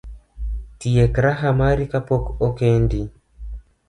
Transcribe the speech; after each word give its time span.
Tiek 0.79 1.13
raha 1.25 1.49
mari 1.59 1.85
kapok 1.91 2.23
okendi 2.47 3.01